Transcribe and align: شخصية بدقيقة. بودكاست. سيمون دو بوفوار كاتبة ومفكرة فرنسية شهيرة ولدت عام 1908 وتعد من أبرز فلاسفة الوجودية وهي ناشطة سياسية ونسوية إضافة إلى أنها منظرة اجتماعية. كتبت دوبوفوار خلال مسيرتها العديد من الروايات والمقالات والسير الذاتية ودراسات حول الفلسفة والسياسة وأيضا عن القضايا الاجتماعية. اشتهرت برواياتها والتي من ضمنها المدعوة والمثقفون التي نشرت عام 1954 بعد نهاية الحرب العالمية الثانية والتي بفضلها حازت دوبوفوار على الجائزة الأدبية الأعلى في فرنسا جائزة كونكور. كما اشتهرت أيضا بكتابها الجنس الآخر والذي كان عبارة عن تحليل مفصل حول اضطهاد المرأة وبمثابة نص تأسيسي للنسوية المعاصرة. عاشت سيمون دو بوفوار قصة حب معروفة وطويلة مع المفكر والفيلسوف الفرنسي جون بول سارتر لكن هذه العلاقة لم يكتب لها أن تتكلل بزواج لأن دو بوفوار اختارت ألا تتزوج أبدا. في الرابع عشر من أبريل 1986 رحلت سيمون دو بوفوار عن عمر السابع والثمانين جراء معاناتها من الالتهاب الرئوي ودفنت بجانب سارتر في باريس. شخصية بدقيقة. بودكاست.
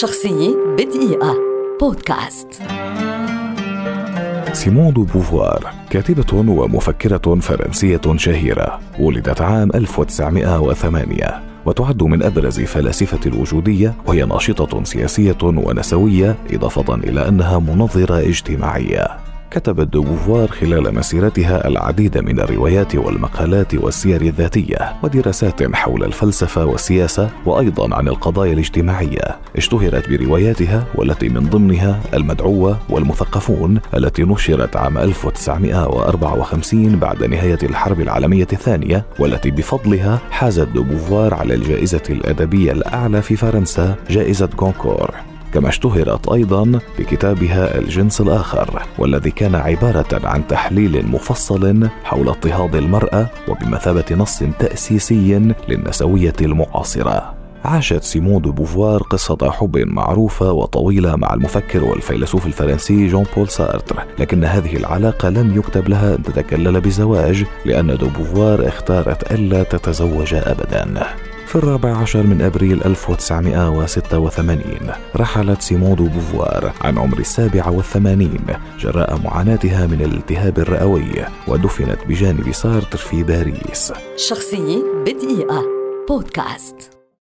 شخصية 0.00 0.56
بدقيقة. 0.78 1.36
بودكاست. 1.80 2.48
سيمون 4.52 4.92
دو 4.92 5.02
بوفوار 5.04 5.70
كاتبة 5.90 6.24
ومفكرة 6.32 7.40
فرنسية 7.40 8.00
شهيرة 8.16 8.80
ولدت 8.98 9.40
عام 9.40 9.70
1908 9.74 11.42
وتعد 11.66 12.02
من 12.02 12.22
أبرز 12.22 12.60
فلاسفة 12.60 13.20
الوجودية 13.26 13.94
وهي 14.06 14.24
ناشطة 14.24 14.84
سياسية 14.84 15.38
ونسوية 15.42 16.36
إضافة 16.52 16.94
إلى 16.94 17.28
أنها 17.28 17.58
منظرة 17.58 18.18
اجتماعية. 18.18 19.31
كتبت 19.52 19.88
دوبوفوار 19.88 20.48
خلال 20.48 20.94
مسيرتها 20.94 21.68
العديد 21.68 22.18
من 22.18 22.40
الروايات 22.40 22.96
والمقالات 22.96 23.74
والسير 23.74 24.22
الذاتية 24.22 24.94
ودراسات 25.02 25.74
حول 25.74 26.04
الفلسفة 26.04 26.66
والسياسة 26.66 27.30
وأيضا 27.46 27.94
عن 27.94 28.08
القضايا 28.08 28.52
الاجتماعية. 28.52 29.36
اشتهرت 29.56 30.10
برواياتها 30.10 30.84
والتي 30.94 31.28
من 31.28 31.50
ضمنها 31.50 32.00
المدعوة 32.14 32.78
والمثقفون 32.88 33.80
التي 33.94 34.22
نشرت 34.22 34.76
عام 34.76 34.98
1954 34.98 36.98
بعد 36.98 37.24
نهاية 37.24 37.58
الحرب 37.62 38.00
العالمية 38.00 38.48
الثانية 38.52 39.04
والتي 39.18 39.50
بفضلها 39.50 40.20
حازت 40.30 40.68
دوبوفوار 40.68 41.34
على 41.34 41.54
الجائزة 41.54 42.02
الأدبية 42.10 42.72
الأعلى 42.72 43.22
في 43.22 43.36
فرنسا 43.36 43.96
جائزة 44.10 44.46
كونكور. 44.46 45.31
كما 45.52 45.68
اشتهرت 45.68 46.28
أيضا 46.28 46.80
بكتابها 46.98 47.78
الجنس 47.78 48.20
الآخر 48.20 48.82
والذي 48.98 49.30
كان 49.30 49.54
عبارة 49.54 50.20
عن 50.28 50.46
تحليل 50.46 51.06
مفصل 51.06 51.88
حول 52.04 52.28
اضطهاد 52.28 52.74
المرأة 52.74 53.26
وبمثابة 53.48 54.04
نص 54.10 54.42
تأسيسي 54.58 55.54
للنسوية 55.68 56.32
المعاصرة. 56.40 57.34
عاشت 57.64 58.02
سيمون 58.02 58.42
دو 58.42 58.52
بوفوار 58.52 59.02
قصة 59.02 59.50
حب 59.50 59.78
معروفة 59.78 60.52
وطويلة 60.52 61.16
مع 61.16 61.34
المفكر 61.34 61.84
والفيلسوف 61.84 62.46
الفرنسي 62.46 63.06
جون 63.06 63.24
بول 63.36 63.48
سارتر 63.48 64.04
لكن 64.18 64.44
هذه 64.44 64.76
العلاقة 64.76 65.28
لم 65.28 65.56
يكتب 65.56 65.88
لها 65.88 66.14
أن 66.14 66.22
تتكلل 66.22 66.80
بزواج 66.80 67.44
لأن 67.64 67.96
دو 67.96 68.08
بوفوار 68.08 68.68
اختارت 68.68 69.32
ألا 69.32 69.62
تتزوج 69.62 70.34
أبدا. 70.34 71.06
في 71.52 71.58
الرابع 71.58 71.96
عشر 71.96 72.22
من 72.22 72.42
أبريل 72.42 72.84
1986 72.84 74.90
رحلت 75.16 75.62
سيمون 75.62 75.94
دو 75.94 76.06
بوفوار 76.06 76.72
عن 76.80 76.98
عمر 76.98 77.18
السابع 77.18 77.68
والثمانين 77.68 78.44
جراء 78.78 79.20
معاناتها 79.24 79.86
من 79.86 80.02
الالتهاب 80.02 80.58
الرئوي 80.58 81.12
ودفنت 81.48 81.98
بجانب 82.08 82.52
سارتر 82.52 82.98
في 82.98 83.22
باريس. 83.22 83.92
شخصية 84.16 84.82
بدقيقة. 85.06 85.62
بودكاست. 86.08 87.01